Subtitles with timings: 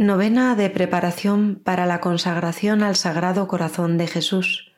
[0.00, 4.72] Novena de preparación para la consagración al Sagrado Corazón de Jesús.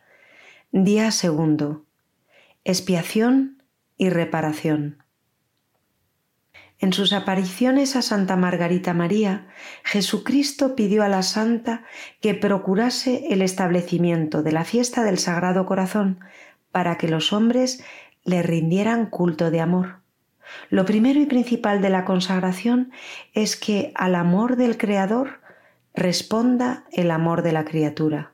[0.72, 1.86] Día segundo.
[2.64, 3.62] Expiación
[3.96, 5.04] y reparación.
[6.80, 9.46] En sus apariciones a Santa Margarita María,
[9.84, 11.84] Jesucristo pidió a la Santa
[12.20, 16.18] que procurase el establecimiento de la fiesta del Sagrado Corazón
[16.72, 17.84] para que los hombres
[18.24, 20.01] le rindieran culto de amor.
[20.70, 22.92] Lo primero y principal de la consagración
[23.34, 25.40] es que al amor del Creador
[25.94, 28.32] responda el amor de la criatura.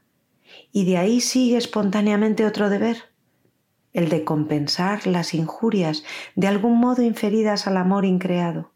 [0.72, 3.04] Y de ahí sigue espontáneamente otro deber,
[3.92, 6.04] el de compensar las injurias
[6.36, 8.70] de algún modo inferidas al amor increado.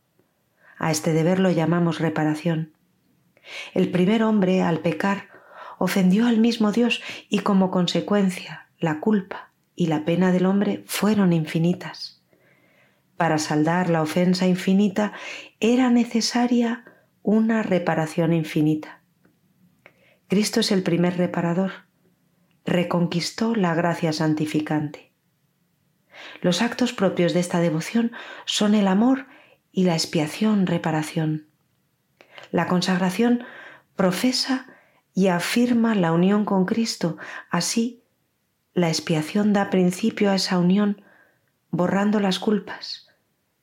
[0.78, 2.72] A este deber lo llamamos reparación.
[3.74, 5.28] El primer hombre, al pecar,
[5.78, 11.32] ofendió al mismo Dios y como consecuencia la culpa y la pena del hombre fueron
[11.32, 12.21] infinitas
[13.22, 15.12] para saldar la ofensa infinita
[15.60, 16.84] era necesaria
[17.22, 19.04] una reparación infinita.
[20.26, 21.70] Cristo es el primer reparador,
[22.64, 25.12] reconquistó la gracia santificante.
[26.40, 28.10] Los actos propios de esta devoción
[28.44, 29.28] son el amor
[29.70, 31.46] y la expiación reparación.
[32.50, 33.44] La consagración
[33.94, 34.66] profesa
[35.14, 37.18] y afirma la unión con Cristo,
[37.50, 38.02] así
[38.74, 41.04] la expiación da principio a esa unión
[41.70, 43.11] borrando las culpas,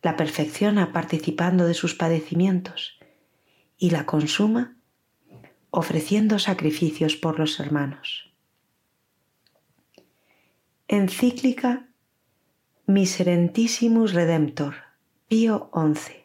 [0.02, 3.00] la perfecciona participando de sus padecimientos
[3.78, 4.78] y la consuma
[5.72, 8.34] ofreciendo sacrificios por los hermanos.
[10.88, 11.90] Encíclica
[12.88, 14.76] Miserentissimus Redemptor,
[15.28, 16.24] Pío XI,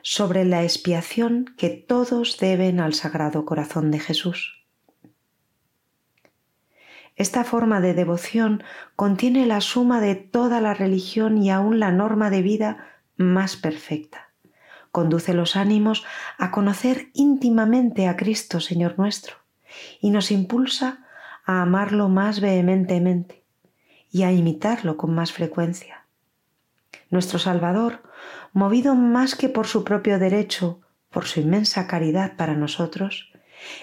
[0.00, 4.66] sobre la expiación que todos deben al Sagrado Corazón de Jesús.
[7.18, 8.62] Esta forma de devoción
[8.94, 14.30] contiene la suma de toda la religión y aún la norma de vida más perfecta.
[14.92, 16.06] Conduce los ánimos
[16.38, 19.34] a conocer íntimamente a Cristo, Señor nuestro,
[20.00, 21.04] y nos impulsa
[21.44, 23.42] a amarlo más vehementemente
[24.12, 26.06] y a imitarlo con más frecuencia.
[27.10, 28.02] Nuestro Salvador,
[28.52, 30.80] movido más que por su propio derecho,
[31.10, 33.32] por su inmensa caridad para nosotros,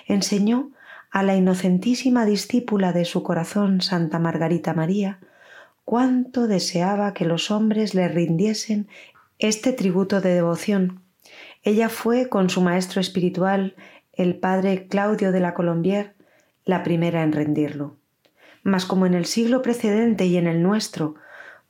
[0.07, 0.71] enseñó
[1.15, 5.21] a la inocentísima discípula de su corazón, Santa Margarita María,
[5.85, 8.89] cuánto deseaba que los hombres le rindiesen
[9.39, 11.03] este tributo de devoción.
[11.63, 13.77] Ella fue, con su maestro espiritual,
[14.11, 16.15] el padre Claudio de la Colombier,
[16.65, 17.95] la primera en rendirlo.
[18.63, 21.15] Mas como en el siglo precedente y en el nuestro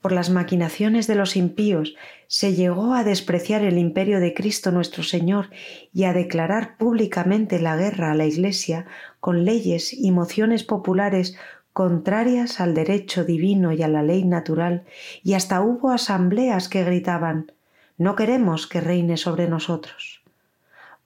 [0.01, 1.95] por las maquinaciones de los impíos,
[2.27, 5.49] se llegó a despreciar el imperio de Cristo nuestro Señor
[5.93, 8.85] y a declarar públicamente la guerra a la Iglesia
[9.25, 11.35] con leyes y mociones populares
[11.73, 14.85] contrarias al derecho divino y a la ley natural,
[15.23, 17.51] y hasta hubo asambleas que gritaban
[17.97, 20.21] No queremos que reine sobre nosotros.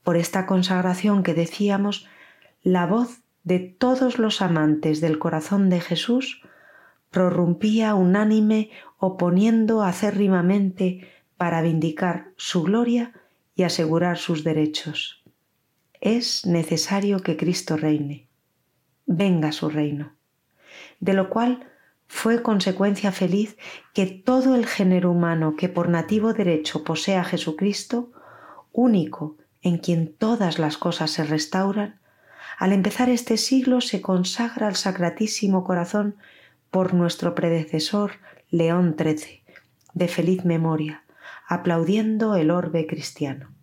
[0.03, 2.09] Por esta consagración que decíamos,
[2.61, 6.41] la voz de todos los amantes del corazón de Jesús
[7.11, 13.13] prorrumpía unánime oponiendo acérrimamente para vindicar su gloria
[13.55, 15.18] y asegurar sus derechos.
[16.01, 18.27] Es necesario que Cristo reine.
[19.05, 20.13] Venga su reino.
[20.99, 21.67] De lo cual
[22.07, 23.57] fue consecuencia feliz
[23.93, 28.11] que todo el género humano que por nativo derecho posee a Jesucristo,
[28.71, 31.99] único en quien todas las cosas se restauran,
[32.57, 36.15] al empezar este siglo se consagra al Sacratísimo Corazón
[36.71, 38.13] por nuestro predecesor
[38.49, 39.43] León XIII,
[39.93, 41.03] de feliz memoria,
[41.47, 43.53] aplaudiendo el orbe cristiano.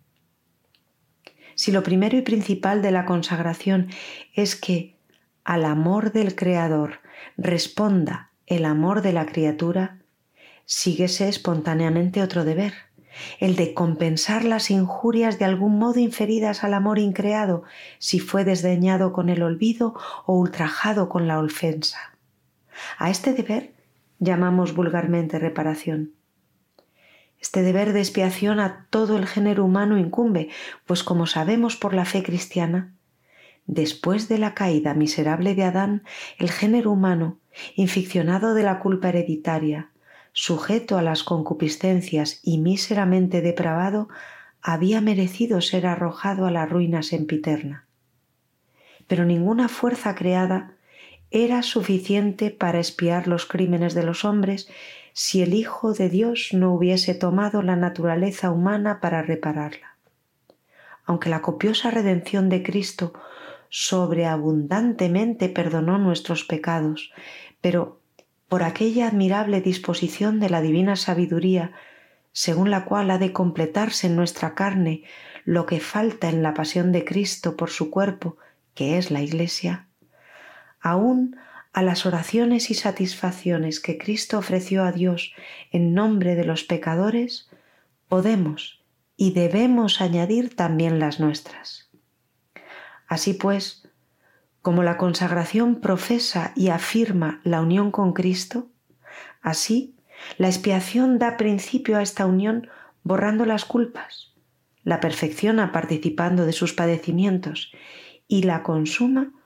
[1.57, 3.89] Si lo primero y principal de la consagración
[4.35, 4.95] es que
[5.43, 6.99] al amor del Creador
[7.35, 9.97] responda el amor de la criatura,
[10.65, 12.73] síguese espontáneamente otro deber,
[13.39, 17.63] el de compensar las injurias de algún modo inferidas al amor increado,
[17.97, 19.95] si fue desdeñado con el olvido
[20.27, 22.15] o ultrajado con la ofensa.
[22.99, 23.73] A este deber
[24.19, 26.16] llamamos vulgarmente reparación.
[27.39, 30.49] Este deber de expiación a todo el género humano incumbe,
[30.85, 32.93] pues como sabemos por la fe cristiana,
[33.67, 36.03] después de la caída miserable de Adán,
[36.39, 37.37] el género humano,
[37.75, 39.91] inficcionado de la culpa hereditaria,
[40.31, 44.09] sujeto a las concupiscencias y míseramente depravado,
[44.61, 47.85] había merecido ser arrojado a la ruina sempiterna.
[49.07, 50.73] Pero ninguna fuerza creada
[51.31, 54.69] era suficiente para espiar los crímenes de los hombres
[55.19, 59.97] si el Hijo de Dios no hubiese tomado la naturaleza humana para repararla.
[61.05, 63.13] Aunque la copiosa redención de Cristo
[63.69, 67.11] sobreabundantemente perdonó nuestros pecados,
[67.61, 67.99] pero
[68.47, 71.71] por aquella admirable disposición de la divina sabiduría,
[72.31, 75.01] según la cual ha de completarse en nuestra carne
[75.45, 78.37] lo que falta en la pasión de Cristo por su cuerpo,
[78.75, 79.87] que es la Iglesia,
[80.79, 81.37] aún
[81.77, 85.35] a las oraciones y satisfacciones que Cristo ofreció a Dios
[85.71, 87.51] en nombre de los pecadores,
[88.07, 88.83] podemos
[89.15, 91.91] y debemos añadir también las nuestras.
[93.07, 93.87] Así pues,
[94.63, 98.69] como la consagración profesa y afirma la unión con Cristo,
[99.43, 99.95] así
[100.39, 102.69] la expiación da principio a esta unión
[103.03, 104.33] borrando las culpas,
[104.81, 107.71] la perfecciona participando de sus padecimientos
[108.27, 109.36] y la consuma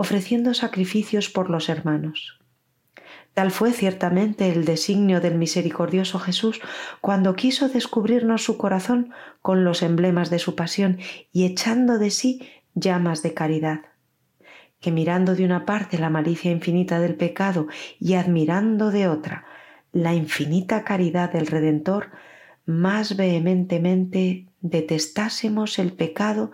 [0.00, 2.40] ofreciendo sacrificios por los hermanos.
[3.34, 6.58] Tal fue ciertamente el designio del misericordioso Jesús
[7.02, 9.12] cuando quiso descubrirnos su corazón
[9.42, 11.00] con los emblemas de su pasión
[11.32, 13.80] y echando de sí llamas de caridad,
[14.80, 17.66] que mirando de una parte la malicia infinita del pecado
[17.98, 19.44] y admirando de otra
[19.92, 22.10] la infinita caridad del Redentor,
[22.64, 26.52] más vehementemente detestásemos el pecado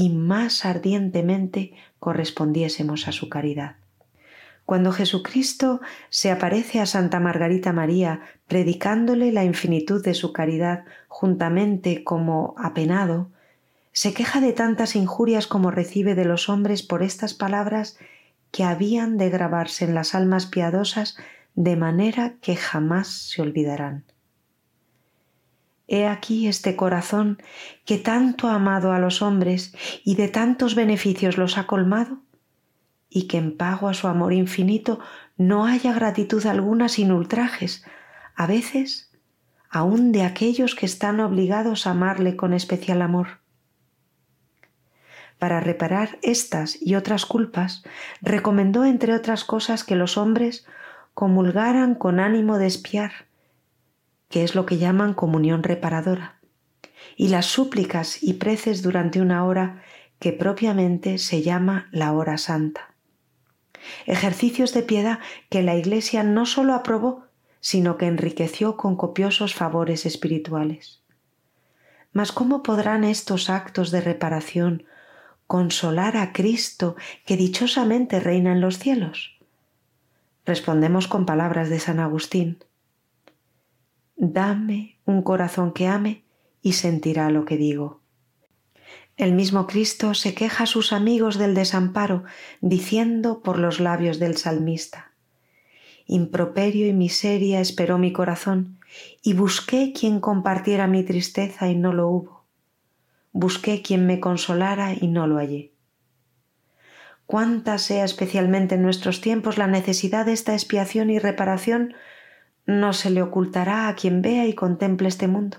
[0.00, 3.78] y más ardientemente correspondiésemos a su caridad.
[4.64, 12.04] Cuando Jesucristo se aparece a Santa Margarita María predicándole la infinitud de su caridad juntamente
[12.04, 13.32] como apenado,
[13.90, 17.98] se queja de tantas injurias como recibe de los hombres por estas palabras
[18.52, 21.16] que habían de grabarse en las almas piadosas
[21.56, 24.04] de manera que jamás se olvidarán.
[25.88, 27.42] He aquí este corazón
[27.86, 29.74] que tanto ha amado a los hombres
[30.04, 32.20] y de tantos beneficios los ha colmado,
[33.08, 35.00] y que en pago a su amor infinito
[35.38, 37.84] no haya gratitud alguna sin ultrajes,
[38.36, 39.10] a veces
[39.70, 43.40] aun de aquellos que están obligados a amarle con especial amor.
[45.38, 47.82] Para reparar estas y otras culpas,
[48.20, 50.66] recomendó entre otras cosas que los hombres
[51.14, 53.27] comulgaran con ánimo de espiar,
[54.28, 56.40] que es lo que llaman comunión reparadora,
[57.16, 59.82] y las súplicas y preces durante una hora
[60.18, 62.94] que propiamente se llama la hora santa.
[64.06, 67.26] Ejercicios de piedad que la Iglesia no sólo aprobó,
[67.60, 71.02] sino que enriqueció con copiosos favores espirituales.
[72.12, 74.84] Mas ¿cómo podrán estos actos de reparación
[75.46, 79.38] consolar a Cristo que dichosamente reina en los cielos?
[80.44, 82.64] Respondemos con palabras de San Agustín.
[84.20, 86.24] Dame un corazón que ame
[86.60, 88.00] y sentirá lo que digo.
[89.16, 92.24] El mismo Cristo se queja a sus amigos del desamparo,
[92.60, 95.12] diciendo por los labios del salmista,
[96.04, 98.80] Improperio y miseria esperó mi corazón,
[99.22, 102.44] y busqué quien compartiera mi tristeza y no lo hubo.
[103.30, 105.74] Busqué quien me consolara y no lo hallé.
[107.24, 111.94] Cuánta sea especialmente en nuestros tiempos la necesidad de esta expiación y reparación,
[112.68, 115.56] no se le ocultará a quien vea y contemple este mundo.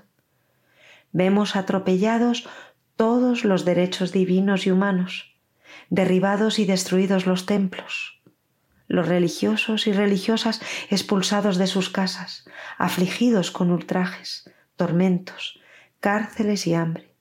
[1.11, 2.47] Vemos atropellados
[2.95, 5.35] todos los derechos divinos y humanos,
[5.89, 8.21] derribados y destruidos los templos,
[8.87, 10.61] los religiosos y religiosas
[10.91, 12.45] expulsados de sus casas,
[12.77, 15.59] afligidos con ultrajes, tormentos,
[15.99, 17.15] cárceles y hambre.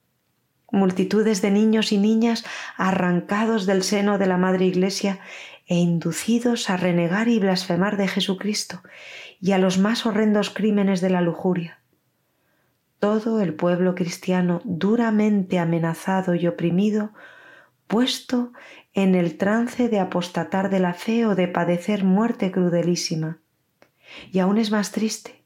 [0.70, 2.44] Multitudes de niños y niñas
[2.76, 5.20] arrancados del seno de la Madre Iglesia
[5.68, 8.82] e inducidos a renegar y blasfemar de Jesucristo
[9.40, 11.80] y a los más horrendos crímenes de la lujuria.
[12.98, 17.12] Todo el pueblo cristiano duramente amenazado y oprimido,
[17.86, 18.52] puesto
[18.94, 23.38] en el trance de apostatar de la fe o de padecer muerte crudelísima.
[24.32, 25.44] Y aún es más triste.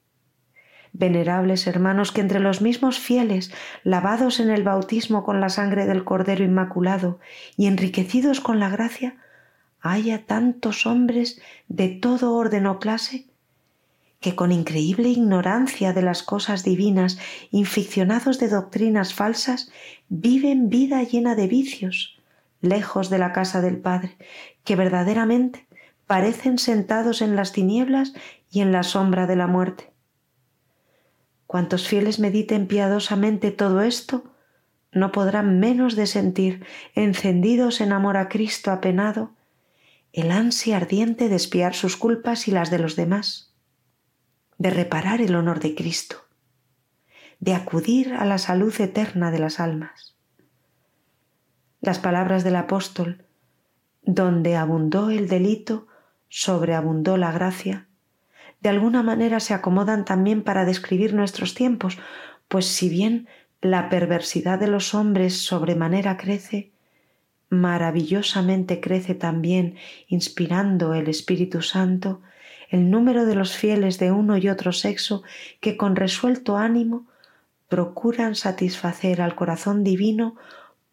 [0.92, 3.52] Venerables hermanos, que entre los mismos fieles,
[3.82, 7.18] lavados en el bautismo con la sangre del Cordero Inmaculado
[7.56, 9.16] y enriquecidos con la gracia,
[9.82, 13.26] haya tantos hombres de todo orden o clase
[14.20, 17.18] que con increíble ignorancia de las cosas divinas,
[17.50, 19.70] inficcionados de doctrinas falsas,
[20.08, 22.16] viven vida llena de vicios,
[22.60, 24.16] lejos de la casa del Padre,
[24.62, 25.66] que verdaderamente
[26.06, 28.14] parecen sentados en las tinieblas
[28.48, 29.92] y en la sombra de la muerte.
[31.48, 34.24] Cuantos fieles mediten piadosamente todo esto,
[34.92, 39.32] no podrán menos de sentir, encendidos en amor a Cristo apenado,
[40.12, 43.52] el ansia ardiente de espiar sus culpas y las de los demás
[44.58, 46.16] de reparar el honor de Cristo,
[47.40, 50.14] de acudir a la salud eterna de las almas.
[51.80, 53.24] Las palabras del apóstol,
[54.02, 55.88] donde abundó el delito,
[56.28, 57.88] sobreabundó la gracia,
[58.60, 61.98] de alguna manera se acomodan también para describir nuestros tiempos,
[62.46, 63.28] pues si bien
[63.60, 66.71] la perversidad de los hombres sobremanera crece,
[67.52, 69.76] maravillosamente crece también,
[70.08, 72.22] inspirando el Espíritu Santo,
[72.70, 75.22] el número de los fieles de uno y otro sexo
[75.60, 77.06] que con resuelto ánimo
[77.68, 80.34] procuran satisfacer al corazón divino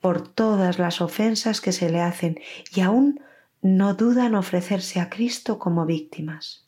[0.01, 2.39] por todas las ofensas que se le hacen
[2.75, 3.21] y aún
[3.61, 6.65] no dudan ofrecerse a Cristo como víctimas.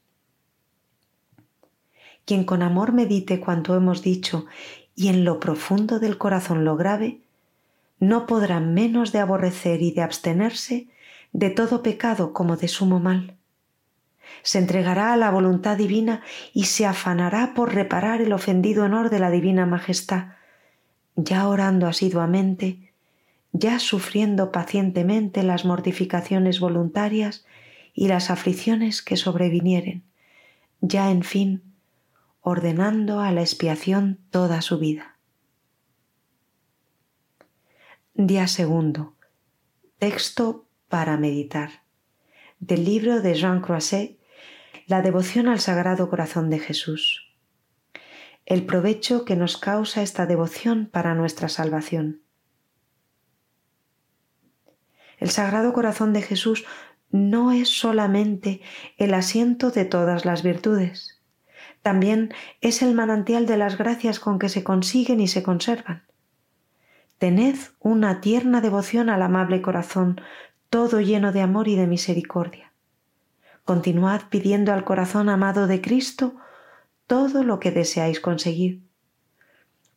[2.24, 4.46] Quien con amor medite cuanto hemos dicho
[4.96, 7.20] y en lo profundo del corazón lo grave,
[8.02, 10.88] no podrá menos de aborrecer y de abstenerse
[11.32, 13.38] de todo pecado como de sumo mal.
[14.42, 19.20] Se entregará a la voluntad divina y se afanará por reparar el ofendido honor de
[19.20, 20.34] la divina majestad,
[21.16, 22.92] ya orando asiduamente,
[23.54, 27.46] ya sufriendo pacientemente las mortificaciones voluntarias
[27.94, 30.04] y las aflicciones que sobrevinieren,
[30.82, 31.62] ya en fin
[32.42, 35.11] ordenando a la expiación toda su vida.
[38.28, 39.16] Día segundo.
[39.98, 41.82] Texto para meditar.
[42.60, 44.20] Del libro de Jean Croisset,
[44.86, 47.34] La devoción al Sagrado Corazón de Jesús.
[48.46, 52.22] El provecho que nos causa esta devoción para nuestra salvación.
[55.18, 56.64] El Sagrado Corazón de Jesús
[57.10, 58.62] no es solamente
[58.98, 61.24] el asiento de todas las virtudes,
[61.82, 66.11] también es el manantial de las gracias con que se consiguen y se conservan.
[67.22, 70.20] Tened una tierna devoción al amable corazón,
[70.72, 72.74] todo lleno de amor y de misericordia.
[73.64, 76.34] Continuad pidiendo al corazón amado de Cristo
[77.06, 78.82] todo lo que deseáis conseguir.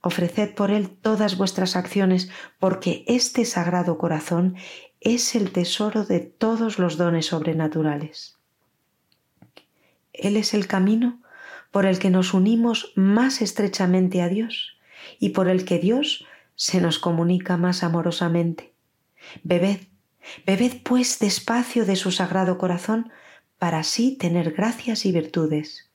[0.02, 2.28] Ofreced por él todas vuestras acciones,
[2.59, 4.57] porque este sagrado corazón
[5.00, 8.37] es el tesoro de todos los dones sobrenaturales.
[10.12, 11.23] Él es el camino
[11.71, 14.76] por el que nos unimos más estrechamente a Dios
[15.19, 18.73] y por el que Dios se nos comunica más amorosamente.
[19.42, 19.80] Bebed,
[20.46, 23.11] bebed pues despacio de su sagrado corazón
[23.58, 25.90] para así tener gracias y virtudes.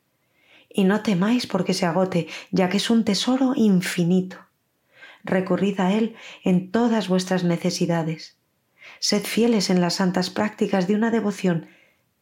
[0.70, 4.38] Y no temáis porque se agote, ya que es un tesoro infinito.
[5.24, 8.38] Recurrid a él en todas vuestras necesidades.
[9.00, 11.68] Sed fieles en las santas prácticas de una devoción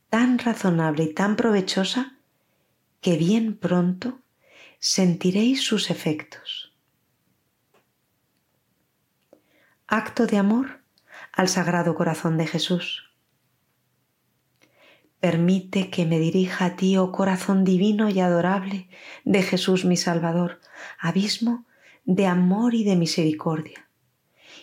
[0.10, 2.18] tan razonable y tan provechosa
[3.02, 4.20] que bien pronto
[4.80, 6.67] sentiréis sus efectos.
[9.90, 10.82] Acto de amor
[11.32, 13.10] al Sagrado Corazón de Jesús.
[15.22, 18.90] Permite que me dirija a ti, oh corazón divino y adorable
[19.24, 20.60] de Jesús mi Salvador,
[21.00, 21.66] abismo
[22.04, 23.88] de amor y de misericordia,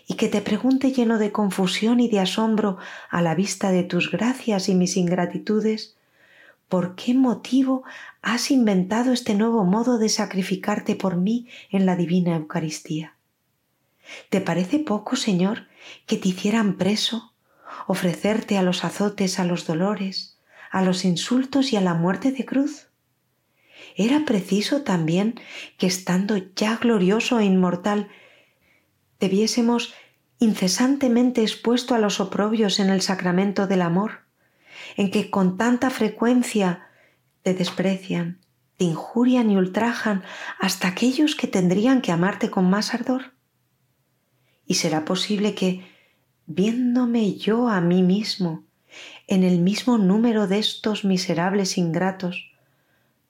[0.07, 2.77] y que te pregunte lleno de confusión y de asombro
[3.09, 5.97] a la vista de tus gracias y mis ingratitudes,
[6.69, 7.83] ¿por qué motivo
[8.21, 13.14] has inventado este nuevo modo de sacrificarte por mí en la divina Eucaristía?
[14.29, 15.69] ¿Te parece poco, Señor,
[16.07, 17.35] que te hicieran preso,
[17.87, 20.39] ofrecerte a los azotes, a los dolores,
[20.71, 22.89] a los insultos y a la muerte de cruz?
[23.97, 25.41] Era preciso también
[25.79, 28.09] que estando ya glorioso e inmortal,
[29.19, 29.95] te viésemos
[30.39, 34.25] incesantemente expuesto a los oprobios en el sacramento del amor,
[34.97, 36.89] en que con tanta frecuencia
[37.43, 38.41] te desprecian,
[38.77, 40.25] te injurian y ultrajan
[40.59, 43.33] hasta aquellos que tendrían que amarte con más ardor?
[44.67, 45.87] ¿Y será posible que,
[46.47, 48.65] viéndome yo a mí mismo,
[49.27, 52.51] en el mismo número de estos miserables ingratos,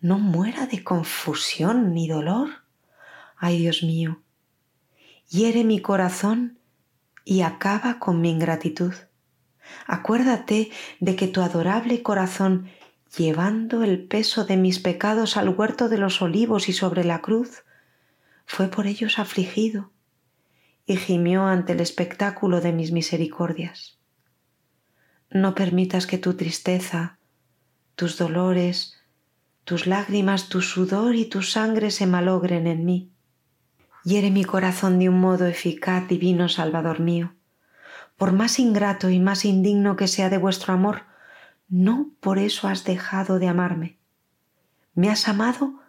[0.00, 2.50] no muera de confusión ni dolor?
[3.36, 4.20] Ay Dios mío,
[5.28, 6.58] hiere mi corazón
[7.24, 8.94] y acaba con mi ingratitud.
[9.86, 12.68] Acuérdate de que tu adorable corazón,
[13.16, 17.64] llevando el peso de mis pecados al huerto de los olivos y sobre la cruz,
[18.44, 19.93] fue por ellos afligido
[20.86, 23.98] y gimió ante el espectáculo de mis misericordias.
[25.30, 27.18] No permitas que tu tristeza,
[27.94, 29.00] tus dolores,
[29.64, 33.10] tus lágrimas, tu sudor y tu sangre se malogren en mí.
[34.04, 37.34] Hiere mi corazón de un modo eficaz, divino Salvador mío
[38.16, 41.02] por más ingrato y más indigno que sea de vuestro amor,
[41.68, 43.98] no por eso has dejado de amarme.
[44.94, 45.80] Me has amado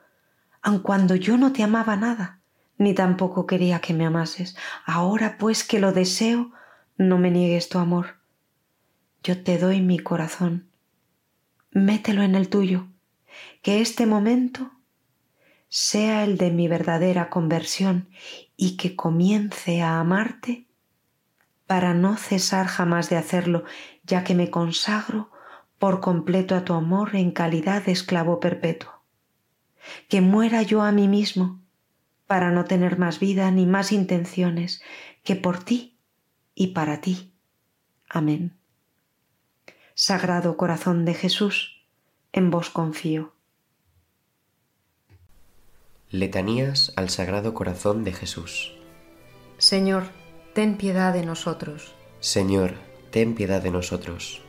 [0.61, 2.39] aun cuando yo no te amaba nada,
[2.77, 4.55] ni tampoco quería que me amases.
[4.85, 6.51] Ahora pues que lo deseo,
[6.97, 8.17] no me niegues tu amor.
[9.23, 10.69] Yo te doy mi corazón.
[11.71, 12.87] Mételo en el tuyo,
[13.61, 14.71] que este momento
[15.67, 18.09] sea el de mi verdadera conversión
[18.55, 20.67] y que comience a amarte
[21.67, 23.63] para no cesar jamás de hacerlo,
[24.03, 25.31] ya que me consagro
[25.79, 28.91] por completo a tu amor en calidad de esclavo perpetuo.
[30.07, 31.61] Que muera yo a mí mismo,
[32.27, 34.81] para no tener más vida ni más intenciones
[35.23, 35.97] que por ti
[36.53, 37.33] y para ti.
[38.09, 38.57] Amén.
[39.93, 41.85] Sagrado corazón de Jesús,
[42.33, 43.33] en vos confío.
[46.09, 48.73] Letanías al Sagrado Corazón de Jesús.
[49.57, 50.09] Señor,
[50.53, 51.95] ten piedad de nosotros.
[52.19, 52.75] Señor,
[53.11, 54.41] ten piedad de nosotros.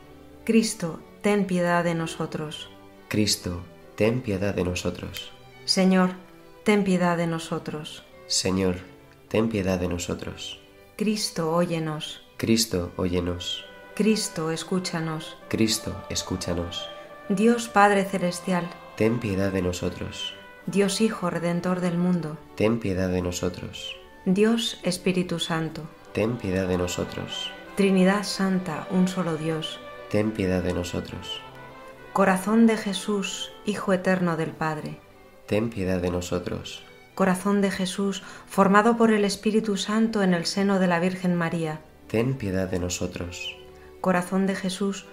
[0.43, 2.69] Cristo, ten piedad de nosotros.
[3.07, 3.63] Cristo,
[3.95, 5.31] ten piedad de nosotros.
[5.65, 6.11] Señor,
[6.67, 8.03] ten piedad de nosotros.
[8.27, 8.75] Señor,
[9.29, 10.59] ten piedad de nosotros.
[10.97, 12.21] Cristo, óyenos.
[12.35, 13.63] Cristo, óyenos.
[13.95, 15.37] Cristo, escúchanos.
[15.47, 16.89] Cristo, escúchanos.
[17.29, 20.33] Dios Padre Celestial, ten piedad de nosotros.
[20.65, 23.95] Dios Hijo Redentor del mundo, ten piedad de nosotros.
[24.25, 27.49] Dios Espíritu Santo, ten piedad de nosotros.
[27.77, 29.79] Trinidad Santa, un solo Dios,
[30.11, 31.39] ten piedad de nosotros.
[32.11, 34.99] Corazón de Jesús, Hijo Eterno del Padre,
[35.47, 36.83] ten piedad de nosotros.
[37.15, 41.79] Corazón de Jesús, formado por el Espíritu Santo en el seno de la Virgen María,
[42.07, 43.55] ten piedad de nosotros.
[44.01, 45.05] Corazón de Jesús,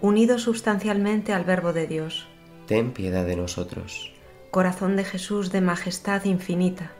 [0.00, 2.26] unido sustancialmente al Verbo de Dios,
[2.66, 4.12] ten piedad de nosotros.
[4.50, 6.90] Corazón de Jesús de majestad infinita,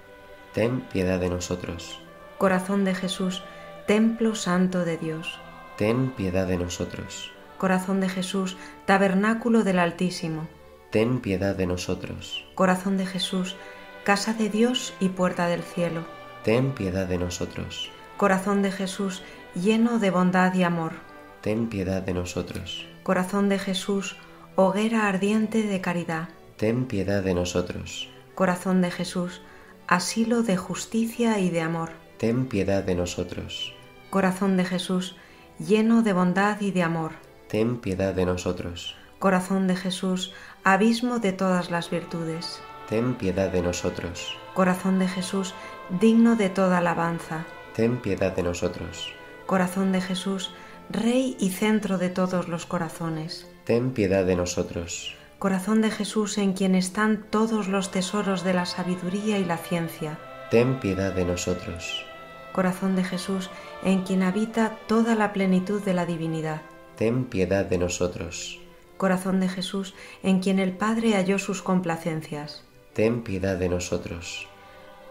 [0.54, 1.98] ten piedad de nosotros.
[2.38, 3.42] Corazón de Jesús,
[3.86, 5.40] templo santo de Dios,
[5.76, 7.32] ten piedad de nosotros.
[7.58, 8.56] Corazón de Jesús,
[8.86, 10.48] tabernáculo del Altísimo,
[10.92, 12.44] ten piedad de nosotros.
[12.54, 13.56] Corazón de Jesús,
[14.04, 16.04] casa de Dios y puerta del cielo,
[16.44, 17.90] ten piedad de nosotros.
[18.18, 19.22] Corazón de Jesús,
[19.54, 20.92] lleno de bondad y amor,
[21.40, 22.86] ten piedad de nosotros.
[23.04, 24.16] Corazón de Jesús,
[24.54, 28.10] hoguera ardiente de caridad, ten piedad de nosotros.
[28.34, 29.40] Corazón de Jesús,
[29.86, 33.72] asilo de justicia y de amor, ten piedad de nosotros.
[34.10, 35.16] Corazón de Jesús,
[35.58, 37.12] lleno de bondad y de amor,
[37.48, 38.94] ten piedad de nosotros.
[39.22, 40.32] Corazón de Jesús,
[40.64, 44.36] abismo de todas las virtudes, ten piedad de nosotros.
[44.54, 45.54] Corazón de Jesús,
[46.00, 49.12] digno de toda alabanza, ten piedad de nosotros.
[49.46, 50.54] Corazón de Jesús,
[50.88, 55.16] Rey y centro de todos los corazones, ten piedad de nosotros.
[55.38, 60.18] Corazón de Jesús en quien están todos los tesoros de la sabiduría y la ciencia,
[60.50, 62.04] ten piedad de nosotros.
[62.52, 63.50] Corazón de Jesús
[63.82, 66.62] en quien habita toda la plenitud de la divinidad,
[66.96, 68.61] ten piedad de nosotros.
[69.02, 72.62] Corazón de Jesús en quien el Padre halló sus complacencias,
[72.92, 74.46] ten piedad de nosotros.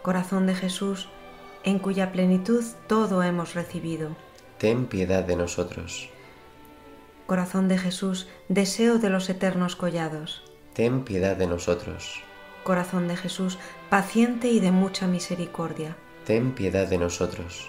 [0.00, 1.10] Corazón de Jesús
[1.62, 4.16] en cuya plenitud todo hemos recibido,
[4.56, 6.08] ten piedad de nosotros.
[7.26, 12.22] Corazón de Jesús, deseo de los eternos collados, ten piedad de nosotros.
[12.64, 13.58] Corazón de Jesús,
[13.90, 17.68] paciente y de mucha misericordia, ten piedad de nosotros.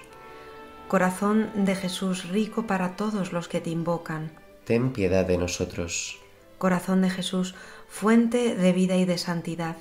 [0.87, 4.31] Corazón de Jesús, rico para todos los que te invocan,
[4.65, 6.19] ten piedad de nosotros.
[6.57, 7.55] Corazón de Jesús,
[7.87, 9.75] fuente de vida y de santidad,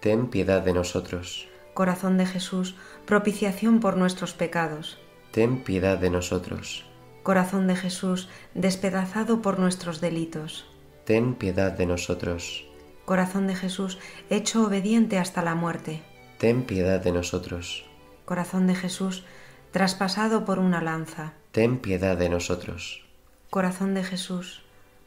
[0.00, 1.48] ten piedad de nosotros.
[1.74, 4.98] Corazón de Jesús, propiciación por nuestros pecados,
[5.32, 6.84] ten piedad de nosotros.
[7.22, 10.66] Corazón de Jesús, despedazado por nuestros delitos,
[11.04, 12.66] ten piedad de nosotros.
[13.04, 13.98] Corazón de Jesús,
[14.30, 16.02] hecho obediente hasta la muerte,
[16.38, 17.84] ten piedad de nosotros.
[18.24, 19.24] Corazón de Jesús,
[19.72, 23.04] traspasado por una lanza, ten piedad de nosotros.
[23.50, 24.62] Corazón de Jesús,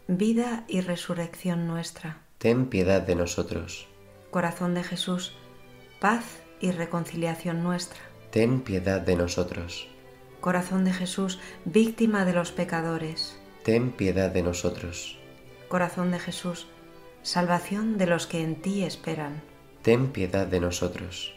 [0.09, 3.87] vida y resurrección nuestra, ten piedad de nosotros.
[4.31, 5.33] Corazón de Jesús,
[6.01, 6.25] paz
[6.59, 8.01] y reconciliación nuestra,
[8.31, 9.87] ten piedad de nosotros.
[10.41, 15.17] Corazón de Jesús, víctima de los pecadores, ten piedad de nosotros.
[15.69, 16.67] Corazón de Jesús,
[17.21, 19.41] salvación de los que en ti esperan,
[19.83, 21.33] ten piedad de nosotros.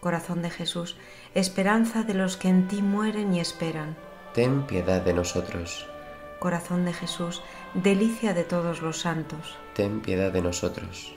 [0.00, 0.96] Corazón de Jesús,
[1.36, 3.96] esperanza de los que en ti mueren y esperan,
[4.34, 5.86] ten piedad de nosotros.
[6.40, 7.42] Corazón de Jesús,
[7.74, 11.14] delicia de todos los santos, ten piedad de nosotros.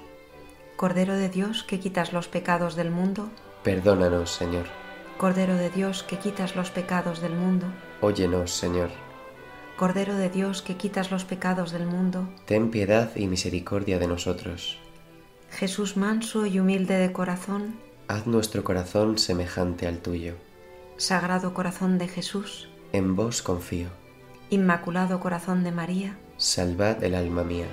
[0.76, 3.30] Cordero de Dios que quitas los pecados del mundo,
[3.64, 4.66] perdónanos, Señor.
[5.18, 7.68] Cordero de Dios que quitas los pecados del mundo,
[8.02, 8.90] óyenos, Señor.
[9.78, 14.78] Cordero de Dios que quitas los pecados del mundo, ten piedad y misericordia de nosotros.
[15.52, 20.36] Jesús manso y humilde de corazón, haz nuestro corazón semejante al tuyo.
[20.98, 24.03] Sagrado corazón de Jesús, en vos confío.
[24.54, 27.66] Inmaculado corazón de María, salvad el alma mía.